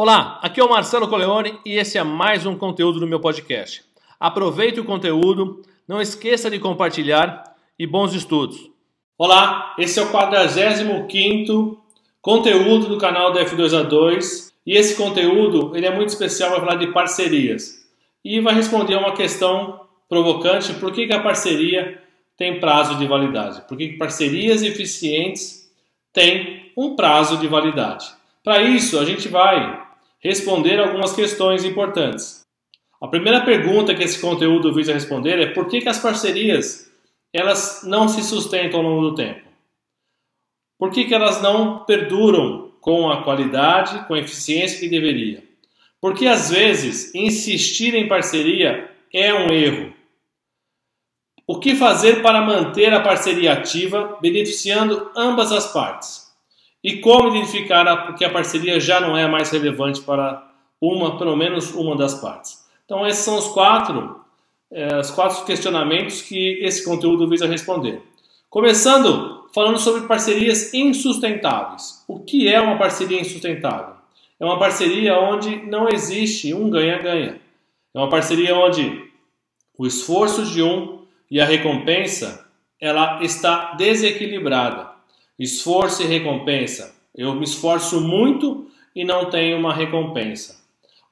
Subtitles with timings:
[0.00, 3.82] Olá, aqui é o Marcelo Coleone e esse é mais um conteúdo do meu podcast.
[4.20, 7.42] Aproveite o conteúdo, não esqueça de compartilhar
[7.76, 8.70] e bons estudos.
[9.18, 11.84] Olá, esse é o 45
[12.22, 16.92] conteúdo do canal da F2A2 e esse conteúdo ele é muito especial para falar de
[16.92, 17.84] parcerias
[18.24, 22.00] e vai responder uma questão provocante: por que, que a parceria
[22.36, 23.62] tem prazo de validade?
[23.62, 25.68] Por que, que parcerias eficientes
[26.12, 28.06] têm um prazo de validade?
[28.44, 29.87] Para isso, a gente vai
[30.22, 32.40] responder algumas questões importantes.
[33.00, 36.90] A primeira pergunta que esse conteúdo visa responder é por que, que as parcerias
[37.32, 39.46] elas não se sustentam ao longo do tempo?
[40.78, 45.44] Por que, que elas não perduram com a qualidade, com a eficiência que deveria?
[46.00, 49.92] Porque às vezes insistir em parceria é um erro.
[51.46, 56.27] O que fazer para manter a parceria ativa, beneficiando ambas as partes?
[56.88, 60.42] E como identificar que a parceria já não é mais relevante para
[60.80, 62.66] uma, pelo menos uma das partes?
[62.86, 64.18] Então, esses são os quatro,
[64.72, 68.00] é, os quatro questionamentos que esse conteúdo visa responder.
[68.48, 72.02] Começando falando sobre parcerias insustentáveis.
[72.08, 73.96] O que é uma parceria insustentável?
[74.40, 77.38] É uma parceria onde não existe um ganha-ganha.
[77.92, 79.10] É uma parceria onde
[79.76, 82.48] o esforço de um e a recompensa
[82.80, 84.87] ela está desequilibrada.
[85.38, 86.94] Esforço e recompensa.
[87.14, 90.58] Eu me esforço muito e não tenho uma recompensa.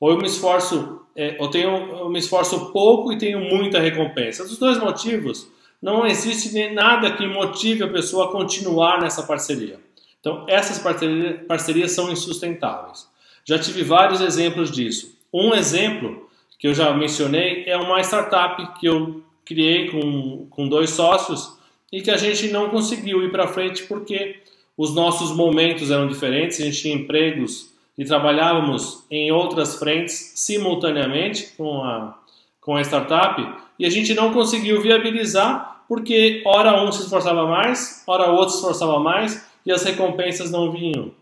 [0.01, 4.45] Ou eu me esforço, é, eu, tenho, eu me esforço pouco e tenho muita recompensa.
[4.45, 5.49] Dos dois motivos,
[5.81, 9.79] não existe nada que motive a pessoa a continuar nessa parceria.
[10.21, 13.09] Então, essas parcerias, parcerias são insustentáveis.
[13.45, 15.17] Já tive vários exemplos disso.
[15.33, 20.91] Um exemplo que eu já mencionei é uma startup que eu criei com, com dois
[20.91, 21.56] sócios
[21.93, 24.37] e que a gente não conseguiu ir para frente porque
[24.77, 31.55] os nossos momentos eram diferentes, a gente tinha empregos e trabalhávamos em outras frentes simultaneamente
[31.57, 32.19] com a,
[32.61, 33.41] com a startup
[33.79, 38.57] e a gente não conseguiu viabilizar porque hora um se esforçava mais, hora outro se
[38.57, 41.13] esforçava mais e as recompensas não vinham.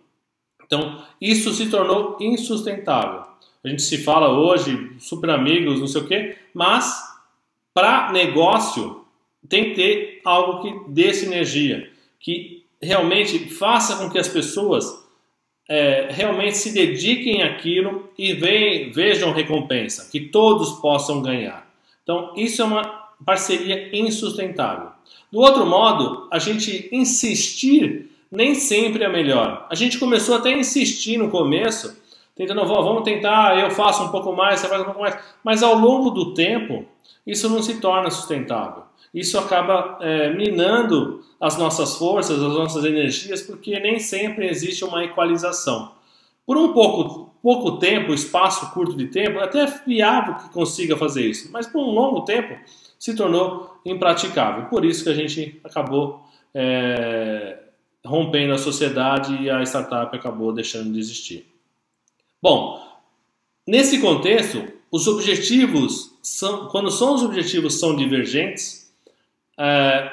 [0.65, 3.25] Então, isso se tornou insustentável.
[3.63, 7.03] A gente se fala hoje, super amigos, não sei o quê, mas
[7.73, 9.04] para negócio
[9.49, 15.05] tem que ter algo que dê sinergia, que realmente faça com que as pessoas
[15.69, 21.67] é, realmente se dediquem àquilo e ve vejam recompensa, que todos possam ganhar.
[22.03, 22.83] Então, isso é uma
[23.25, 24.91] parceria insustentável.
[25.33, 29.67] Do outro modo, a gente insistir nem sempre é melhor.
[29.71, 31.97] A gente começou até a insistir no começo,
[32.35, 35.79] tentando, vamos tentar, eu faço um pouco mais, você faz um pouco mais, mas ao
[35.79, 36.85] longo do tempo,
[37.27, 38.84] isso não se torna sustentável
[39.15, 45.05] isso acaba é, minando as nossas forças, as nossas energias, porque nem sempre existe uma
[45.05, 45.93] equalização.
[46.45, 51.27] Por um pouco, pouco tempo, espaço curto de tempo, até é viável que consiga fazer
[51.27, 52.59] isso, mas por um longo tempo
[52.99, 54.65] se tornou impraticável.
[54.67, 57.59] Por isso que a gente acabou é,
[58.05, 61.47] rompendo a sociedade e a startup acabou deixando de existir.
[62.43, 62.83] Bom,
[63.67, 68.84] nesse contexto, os objetivos são, quando são os objetivos são divergentes,
[69.59, 70.11] é,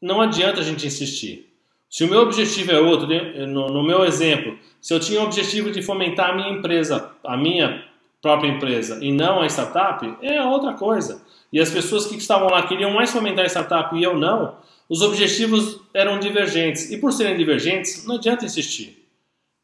[0.00, 1.52] não adianta a gente insistir.
[1.88, 5.24] Se o meu objetivo é outro, né, no, no, meu exemplo, se eu tinha o
[5.24, 7.84] objetivo de fomentar a minha empresa, a minha
[8.20, 11.22] própria empresa, e não a startup, é outra coisa.
[11.52, 14.56] E as pessoas que estavam lá queriam mais fomentar a startup e eu não,
[14.88, 16.90] os objetivos eram divergentes.
[16.90, 19.06] E por serem divergentes, não adianta insistir.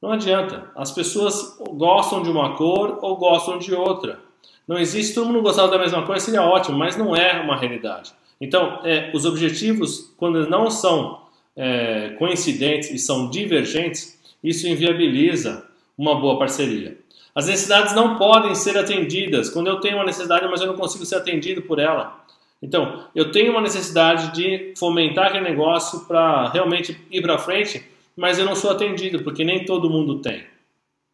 [0.01, 0.71] Não adianta.
[0.77, 4.21] As pessoas gostam de uma cor ou gostam de outra.
[4.67, 8.13] Não existe, todo mundo gostava da mesma coisa, seria ótimo, mas não é uma realidade.
[8.41, 11.23] Então, é, os objetivos, quando não são
[11.55, 16.99] é, coincidentes e são divergentes, isso inviabiliza uma boa parceria.
[17.35, 19.51] As necessidades não podem ser atendidas.
[19.51, 22.19] Quando eu tenho uma necessidade, mas eu não consigo ser atendido por ela.
[22.63, 27.83] Então, eu tenho uma necessidade de fomentar aquele negócio para realmente ir para frente,
[28.17, 30.45] mas eu não sou atendido, porque nem todo mundo tem.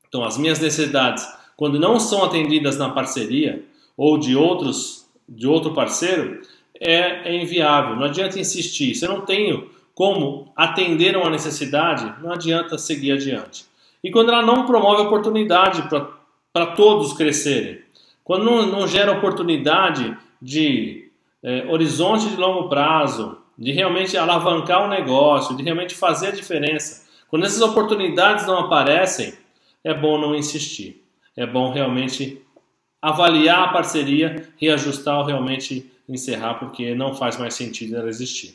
[0.08, 1.26] Então, as minhas necessidades,
[1.56, 3.64] quando não são atendidas na parceria
[3.96, 6.40] ou de outros de outro parceiro,
[6.80, 7.96] é, é inviável.
[7.96, 8.94] Não adianta insistir.
[8.94, 13.64] Se eu não tenho como atender uma necessidade, não adianta seguir adiante.
[14.04, 15.88] E quando ela não promove oportunidade
[16.52, 17.80] para todos crescerem,
[18.22, 21.10] quando não, não gera oportunidade de
[21.42, 27.06] é, horizonte de longo prazo, de realmente alavancar o negócio, de realmente fazer a diferença,
[27.28, 29.34] quando essas oportunidades não aparecem,
[29.82, 31.02] é bom não insistir.
[31.36, 32.42] É bom realmente
[33.00, 38.54] avaliar a parceria, reajustar realmente encerrar porque não faz mais sentido ela existir.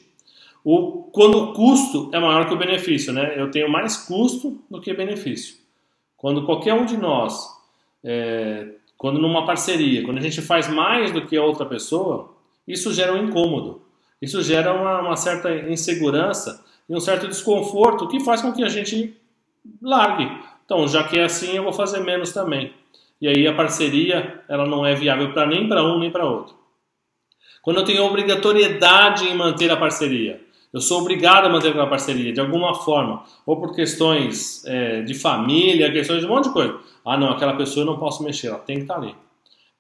[0.64, 3.34] O, quando o custo é maior que o benefício, né?
[3.36, 5.56] Eu tenho mais custo do que benefício.
[6.16, 7.48] Quando qualquer um de nós,
[8.04, 12.36] é, quando numa parceria, quando a gente faz mais do que a outra pessoa,
[12.68, 13.82] isso gera um incômodo,
[14.22, 18.70] isso gera uma, uma certa insegurança e um certo desconforto que faz com que a
[18.70, 19.16] gente
[19.82, 20.30] largue.
[20.64, 22.72] Então, já que é assim, eu vou fazer menos também.
[23.20, 26.56] E aí a parceria ela não é viável para nem para um nem para outro.
[27.62, 30.42] Quando eu tenho obrigatoriedade em manter a parceria,
[30.74, 35.14] eu sou obrigado a manter aquela parceria de alguma forma, ou por questões é, de
[35.14, 36.80] família, questões de um monte de coisa.
[37.06, 39.16] Ah, não, aquela pessoa eu não posso mexer, ela tem que estar tá ali.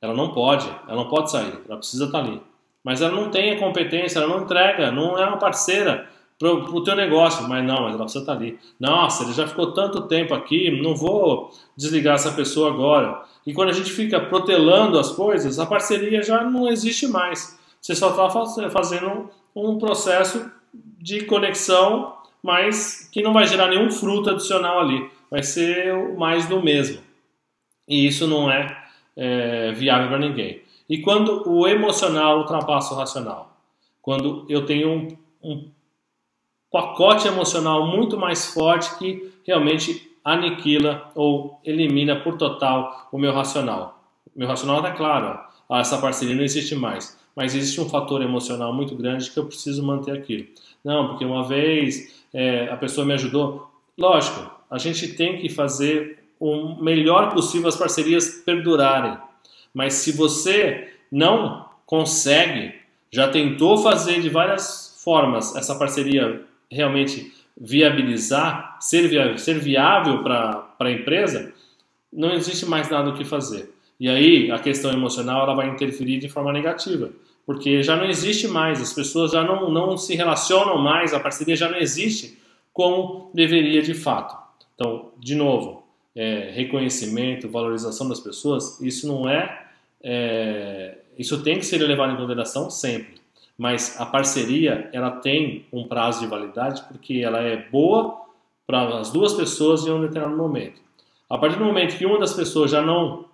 [0.01, 2.41] Ela não pode, ela não pode sair, ela precisa estar tá ali.
[2.83, 6.83] Mas ela não tem a competência, ela não entrega, não é uma parceira para o
[6.83, 8.59] teu negócio, mas não, mas ela precisa estar tá ali.
[8.79, 13.23] Nossa, ele já ficou tanto tempo aqui, não vou desligar essa pessoa agora.
[13.45, 17.59] E quando a gente fica protelando as coisas, a parceria já não existe mais.
[17.81, 18.29] Você só está
[18.69, 25.09] fazendo um processo de conexão, mas que não vai gerar nenhum fruto adicional ali.
[25.29, 27.01] Vai ser mais do mesmo.
[27.87, 28.77] E isso não é,
[29.17, 30.61] é viável para ninguém.
[30.87, 33.57] E quando o emocional ultrapassa o racional?
[34.01, 35.71] Quando eu tenho um, um
[36.71, 43.99] pacote emocional muito mais forte que realmente aniquila ou elimina por total o meu racional.
[44.35, 48.73] Meu racional está claro, ó, essa parceria não existe mais, mas existe um fator emocional
[48.73, 50.47] muito grande que eu preciso manter aquilo.
[50.83, 53.69] Não, porque uma vez é, a pessoa me ajudou.
[53.97, 59.17] Lógico, a gente tem que fazer o melhor possível as parcerias perdurarem.
[59.73, 62.73] Mas se você não consegue,
[63.11, 70.67] já tentou fazer de várias formas essa parceria realmente viabilizar, ser viável, ser viável para
[70.79, 71.53] a empresa,
[72.11, 73.71] não existe mais nada o que fazer.
[74.01, 77.12] E aí a questão emocional ela vai interferir de forma negativa,
[77.45, 81.56] porque já não existe mais, as pessoas já não, não se relacionam mais, a parceria
[81.56, 82.38] já não existe
[82.74, 84.36] como deveria de fato.
[84.74, 85.83] Então, de novo,
[86.15, 89.68] é, reconhecimento, valorização das pessoas, isso não é,
[90.03, 93.21] é, isso tem que ser levado em consideração sempre
[93.62, 98.19] mas a parceria ela tem um prazo de validade porque ela é boa
[98.65, 100.81] para as duas pessoas em um determinado momento.
[101.30, 103.25] A partir do momento que uma das pessoas já não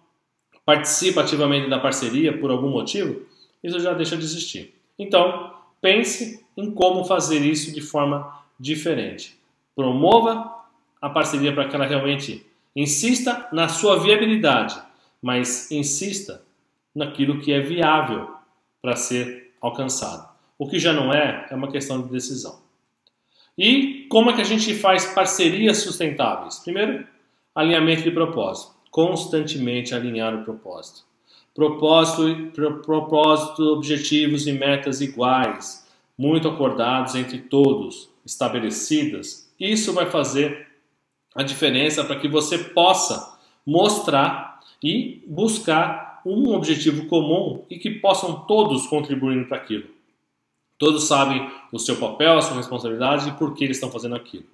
[0.67, 3.25] participa ativamente da parceria por algum motivo,
[3.63, 4.75] isso já deixa de existir.
[4.99, 9.39] Então, pense em como fazer isso de forma diferente.
[9.73, 10.53] Promova
[11.01, 14.77] a parceria para que ela realmente insista na sua viabilidade,
[15.21, 16.43] mas insista
[16.93, 18.29] naquilo que é viável
[18.81, 20.27] para ser alcançado.
[20.59, 22.59] O que já não é, é uma questão de decisão.
[23.57, 26.59] E como é que a gente faz parcerias sustentáveis?
[26.59, 27.07] Primeiro,
[27.55, 28.76] alinhamento de propósito.
[28.97, 31.03] Constantemente alinhar o propósito.
[31.53, 39.53] Propósito, pro, propósito, objetivos e metas iguais, muito acordados entre todos, estabelecidas.
[39.59, 40.67] Isso vai fazer
[41.35, 48.47] a diferença para que você possa mostrar e buscar um objetivo comum e que possam
[48.47, 49.89] todos contribuir para aquilo.
[50.75, 54.45] Todos sabem o seu papel, a sua responsabilidade e por que eles estão fazendo aquilo.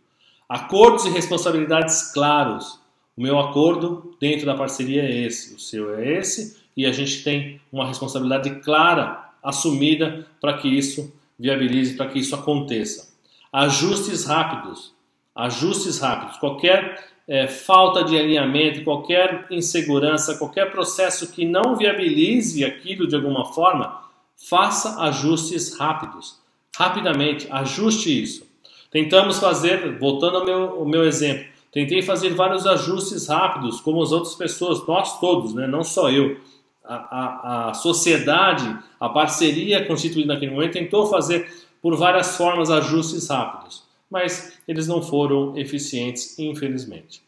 [0.50, 2.83] Acordos e responsabilidades claros.
[3.16, 7.24] O meu acordo dentro da parceria é esse, o seu é esse, e a gente
[7.24, 13.14] tem uma responsabilidade clara, assumida, para que isso viabilize, para que isso aconteça.
[13.52, 14.94] Ajustes rápidos.
[15.36, 16.38] Ajustes rápidos.
[16.38, 23.54] Qualquer é, falta de alinhamento, qualquer insegurança, qualquer processo que não viabilize aquilo de alguma
[23.54, 24.02] forma,
[24.50, 26.40] faça ajustes rápidos.
[26.76, 28.52] Rapidamente, ajuste isso.
[28.90, 34.14] Tentamos fazer, voltando ao meu, ao meu exemplo, tentei fazer vários ajustes rápidos, como as
[34.14, 35.68] outras pessoas, nós todos, né?
[35.68, 36.38] não só eu.
[36.86, 41.52] A, a, a sociedade, a parceria constituída naquele momento, tentou fazer
[41.82, 47.24] por várias formas ajustes rápidos mas eles não foram eficientes, infelizmente.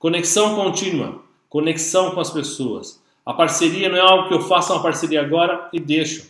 [0.00, 3.00] Conexão contínua, conexão com as pessoas.
[3.24, 6.26] A parceria não é algo que eu faça uma parceria agora e deixo.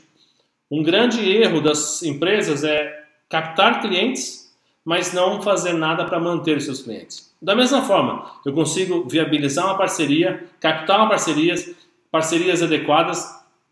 [0.71, 4.44] Um grande erro das empresas é captar clientes,
[4.85, 7.33] mas não fazer nada para manter seus clientes.
[7.41, 11.75] Da mesma forma, eu consigo viabilizar uma parceria, captar uma parcerias,
[12.11, 13.27] parcerias adequadas,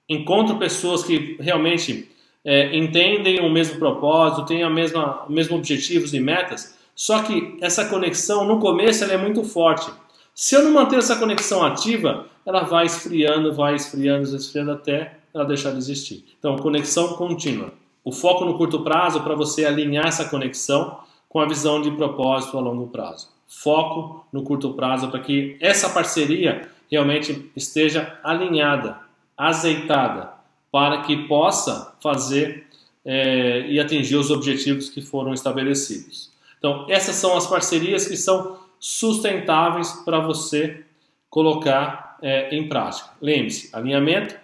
[0.09, 2.11] encontro pessoas que realmente
[2.45, 7.87] é, entendem o mesmo propósito, têm a mesma, mesmos objetivos e metas, só que essa
[7.87, 9.91] conexão no começo ela é muito forte.
[10.35, 15.45] Se eu não manter essa conexão ativa, ela vai esfriando, vai esfriando, esfriando até ela
[15.45, 16.25] deixar de existir.
[16.39, 17.73] Então, conexão contínua.
[18.05, 22.59] O foco no curto prazo para você alinhar essa conexão com a visão de propósito
[22.59, 23.29] a longo prazo.
[23.47, 28.99] Foco no curto prazo para que essa parceria realmente esteja alinhada,
[29.37, 30.33] azeitada,
[30.71, 32.67] para que possa fazer
[33.05, 36.31] é, e atingir os objetivos que foram estabelecidos.
[36.59, 40.85] Então, essas são as parcerias que são sustentáveis para você
[41.31, 43.11] colocar é, em prática.
[43.21, 44.37] Lembre-se: alinhamento,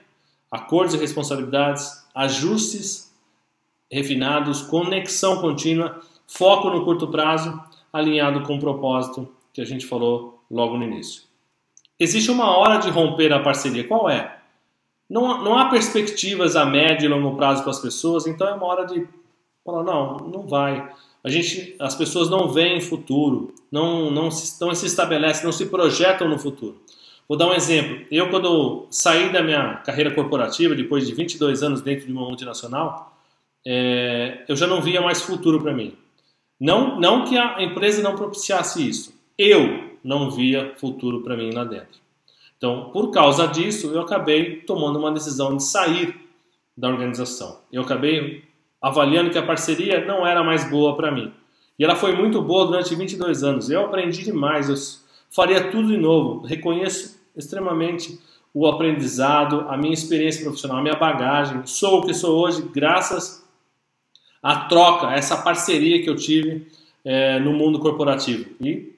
[0.50, 3.07] acordos e responsabilidades, ajustes
[3.90, 7.58] refinados, conexão contínua, foco no curto prazo,
[7.92, 11.22] alinhado com o propósito que a gente falou logo no início.
[11.98, 13.86] Existe uma hora de romper a parceria.
[13.86, 14.38] Qual é?
[15.08, 18.66] Não, não há perspectivas a médio e longo prazo para as pessoas, então é uma
[18.66, 19.06] hora de
[19.64, 20.88] falar, não, não vai.
[21.24, 25.66] A gente, as pessoas não veem futuro, não, não, se, não se estabelecem, não se
[25.66, 26.80] projetam no futuro.
[27.28, 28.06] Vou dar um exemplo.
[28.10, 33.17] Eu, quando saí da minha carreira corporativa, depois de 22 anos dentro de uma multinacional,
[33.70, 35.92] é, eu já não via mais futuro para mim.
[36.58, 39.14] Não, não que a empresa não propiciasse isso.
[39.36, 42.00] Eu não via futuro para mim lá dentro.
[42.56, 46.18] Então, por causa disso, eu acabei tomando uma decisão de sair
[46.74, 47.60] da organização.
[47.70, 48.42] Eu acabei
[48.80, 51.30] avaliando que a parceria não era mais boa para mim.
[51.78, 53.68] E ela foi muito boa durante 22 anos.
[53.68, 54.76] Eu aprendi demais, eu
[55.30, 56.46] faria tudo de novo.
[56.46, 58.18] Reconheço extremamente
[58.54, 61.66] o aprendizado, a minha experiência profissional, a minha bagagem.
[61.66, 63.46] Sou o que sou hoje graças
[64.42, 66.66] à troca, a essa parceria que eu tive
[67.04, 68.50] é, no mundo corporativo.
[68.60, 68.94] E,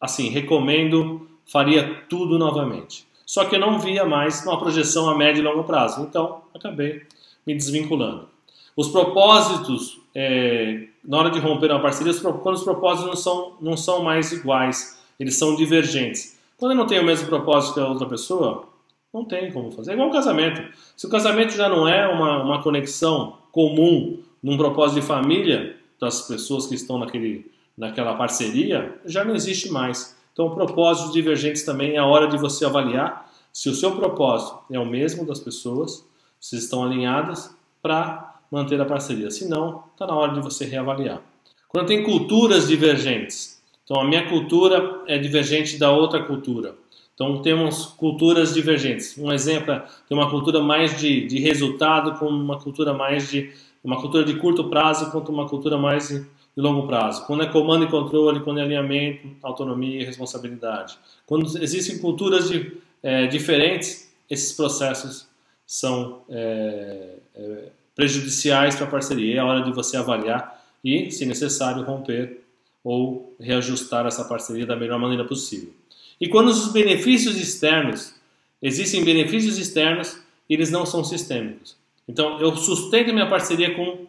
[0.00, 3.06] assim, recomendo faria tudo novamente.
[3.24, 7.02] Só que eu não via mais uma projeção a médio e longo prazo, então acabei
[7.46, 8.28] me desvinculando.
[8.76, 13.76] Os propósitos, é, na hora de romper uma parceria, quando os propósitos não são, não
[13.76, 16.38] são mais iguais, eles são divergentes.
[16.58, 18.68] Quando eu não tenho o mesmo propósito que a outra pessoa,
[19.12, 19.92] não tem como fazer.
[19.92, 20.62] É igual um casamento.
[20.96, 26.22] Se o casamento já não é uma, uma conexão comum num propósito de família das
[26.22, 30.16] pessoas que estão naquele, naquela parceria, já não existe mais.
[30.32, 34.78] Então, propósitos divergentes também é a hora de você avaliar se o seu propósito é
[34.78, 36.06] o mesmo das pessoas,
[36.38, 39.32] se estão alinhadas para manter a parceria.
[39.32, 41.20] Se não, está na hora de você reavaliar.
[41.66, 46.76] Quando tem culturas divergentes, então a minha cultura é divergente da outra cultura.
[47.16, 49.18] Então temos culturas divergentes.
[49.18, 53.50] Um exemplo é tem uma cultura mais de, de resultado com uma cultura mais de
[53.86, 56.26] uma cultura de curto prazo quanto uma cultura mais de,
[56.56, 57.24] longo prazo.
[57.26, 60.98] Quando é comando e controle, quando é alinhamento, autonomia e responsabilidade.
[61.24, 65.28] Quando existem culturas de, é, diferentes, esses processos
[65.66, 69.38] são é, é, prejudiciais para a parceria.
[69.38, 72.40] É hora de você avaliar e, se necessário, romper
[72.82, 75.72] ou reajustar essa parceria da melhor maneira possível.
[76.20, 78.14] E quando os benefícios externos,
[78.60, 81.76] existem benefícios externos, eles não são sistêmicos.
[82.08, 84.06] Então, eu sustento minha parceria com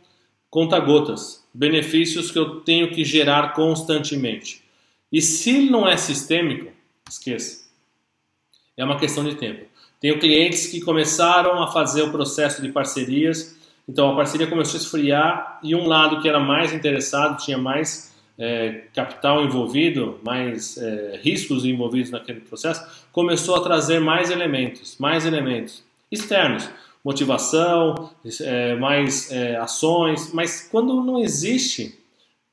[0.49, 4.63] conta-gotas, benefícios que eu tenho que gerar constantemente.
[5.11, 6.71] E se não é sistêmico,
[7.09, 7.67] esqueça.
[8.75, 9.65] É uma questão de tempo.
[9.99, 13.57] Tenho clientes que começaram a fazer o processo de parcerias,
[13.89, 18.15] então a parceria começou a esfriar e um lado que era mais interessado, tinha mais
[18.37, 25.25] é, capital envolvido, mais é, riscos envolvidos naquele processo, começou a trazer mais elementos, mais
[25.25, 26.69] elementos externos
[27.03, 28.11] motivação,
[28.41, 31.97] é, mais é, ações, mas quando não existe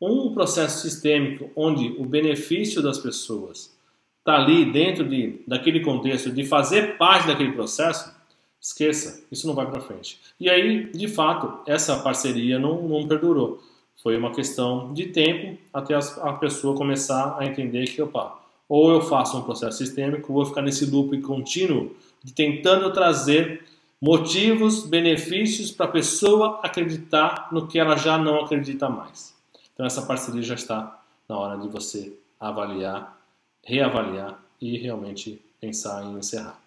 [0.01, 3.75] um processo sistêmico onde o benefício das pessoas
[4.19, 8.15] está ali dentro de, daquele contexto, de fazer parte daquele processo,
[8.61, 10.19] esqueça, isso não vai para frente.
[10.41, 13.63] E aí, de fato, essa parceria não, não perdurou.
[14.03, 19.03] Foi uma questão de tempo até a pessoa começar a entender que, opa, ou eu
[19.03, 23.63] faço um processo sistêmico, ou vou ficar nesse loop contínuo de tentando trazer
[24.01, 29.35] motivos, benefícios para a pessoa acreditar no que ela já não acredita mais.
[29.73, 33.17] Então essa parceria já está na hora de você avaliar,
[33.65, 36.61] reavaliar e realmente pensar em encerrar.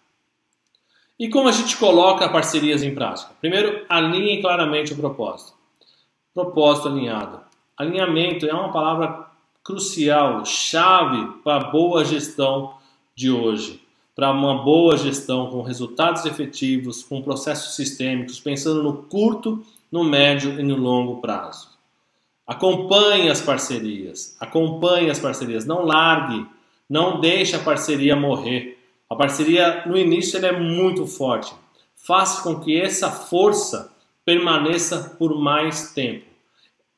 [1.19, 3.33] E como a gente coloca parcerias em prática?
[3.39, 5.53] Primeiro, alinhe claramente o propósito.
[6.33, 7.39] Propósito alinhado.
[7.75, 9.27] Alinhamento é uma palavra
[9.63, 12.75] crucial, chave para a boa gestão
[13.15, 13.86] de hoje
[14.17, 20.59] para uma boa gestão com resultados efetivos, com processos sistêmicos, pensando no curto, no médio
[20.59, 21.69] e no longo prazo.
[22.47, 26.47] Acompanhe as parcerias, acompanhe as parcerias, não largue,
[26.89, 28.79] não deixe a parceria morrer.
[29.07, 31.53] A parceria no início é muito forte.
[31.95, 33.93] Faça com que essa força
[34.25, 36.25] permaneça por mais tempo.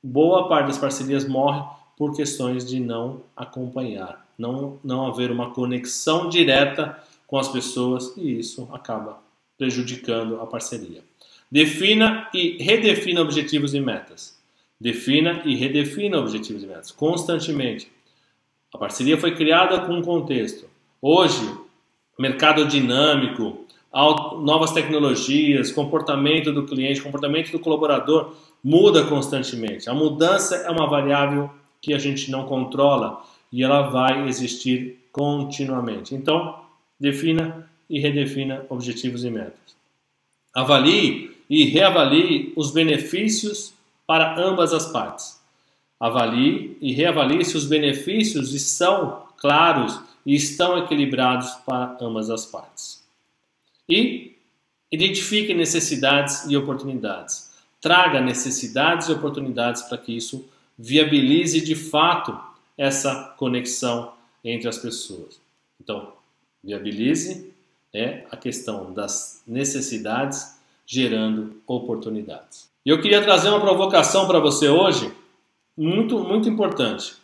[0.02, 1.62] Boa parte das parcerias morre
[1.98, 6.98] por questões de não acompanhar, não, não haver uma conexão direta
[7.30, 9.22] com as pessoas e isso acaba
[9.56, 11.04] prejudicando a parceria.
[11.52, 14.36] Defina e redefina objetivos e metas.
[14.82, 17.92] Defina e redefina objetivos e metas constantemente.
[18.74, 20.66] A parceria foi criada com um contexto.
[21.00, 21.56] Hoje,
[22.18, 23.66] mercado dinâmico,
[24.42, 28.34] novas tecnologias, comportamento do cliente, comportamento do colaborador
[28.64, 29.88] muda constantemente.
[29.88, 36.16] A mudança é uma variável que a gente não controla e ela vai existir continuamente.
[36.16, 36.69] Então,
[37.00, 39.76] defina e redefina objetivos e metas.
[40.54, 43.74] Avalie e reavalie os benefícios
[44.06, 45.40] para ambas as partes.
[46.00, 53.04] Avalie e reavalie se os benefícios estão claros e estão equilibrados para ambas as partes.
[53.88, 54.36] E
[54.92, 57.50] identifique necessidades e oportunidades.
[57.82, 62.38] Traga necessidades e oportunidades para que isso viabilize de fato
[62.78, 64.14] essa conexão
[64.44, 65.40] entre as pessoas.
[65.82, 66.14] Então,
[66.64, 67.54] viabilize
[67.94, 72.70] é a questão das necessidades gerando oportunidades.
[72.86, 75.12] E eu queria trazer uma provocação para você hoje,
[75.78, 77.16] muito, muito importante.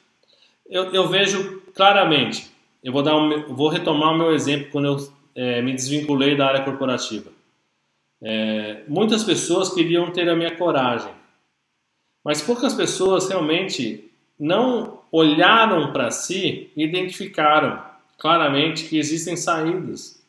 [0.70, 2.52] Eu, eu vejo claramente,
[2.84, 6.48] eu vou, dar um, vou retomar o meu exemplo quando eu é, me desvinculei da
[6.48, 7.32] área corporativa.
[8.22, 11.12] É, muitas pessoas queriam ter a minha coragem,
[12.24, 17.84] mas poucas pessoas realmente não olharam para si e identificaram
[18.18, 20.24] claramente que existem saídas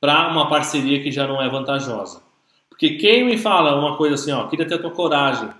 [0.00, 2.22] para uma parceria que já não é vantajosa.
[2.68, 5.50] Porque quem me fala uma coisa assim, ó, queria ter a tua coragem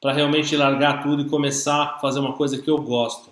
[0.00, 3.30] para realmente largar tudo e começar a fazer uma coisa que eu gosto,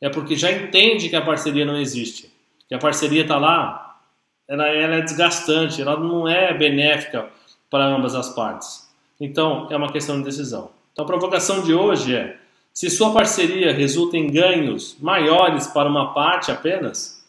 [0.00, 2.32] é porque já entende que a parceria não existe,
[2.68, 3.98] que a parceria está lá,
[4.46, 7.28] ela, ela é desgastante, ela não é benéfica
[7.68, 8.88] para ambas as partes.
[9.20, 10.70] Então, é uma questão de decisão.
[10.92, 12.38] Então, a provocação de hoje é:
[12.76, 17.24] se sua parceria resulta em ganhos maiores para uma parte apenas,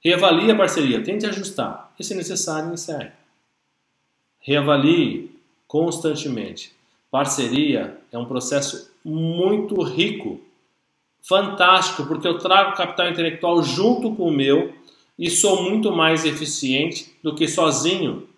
[0.00, 1.92] Reavalie a parceria, tente ajustar.
[1.98, 3.10] E se necessário, encerre.
[4.38, 6.72] Reavalie constantemente.
[7.10, 10.40] Parceria é um processo muito rico,
[11.20, 14.72] fantástico, porque eu trago capital intelectual junto com o meu
[15.18, 18.28] e sou muito mais eficiente do que sozinho.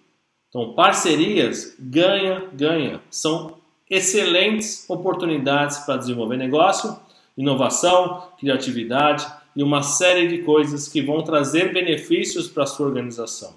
[0.49, 3.03] Então, parcerias ganha, ganha.
[3.11, 3.63] São
[3.95, 6.99] excelentes oportunidades para desenvolver negócio,
[7.37, 13.55] inovação, criatividade e uma série de coisas que vão trazer benefícios para a sua organização.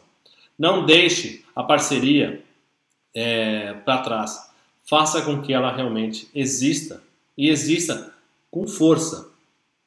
[0.58, 2.44] Não deixe a parceria
[3.14, 4.52] é, para trás.
[4.84, 7.02] Faça com que ela realmente exista
[7.38, 8.14] e exista
[8.50, 9.30] com força,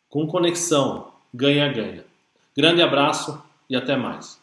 [0.09, 2.05] com conexão, ganha-ganha.
[2.57, 4.40] Grande abraço e até mais.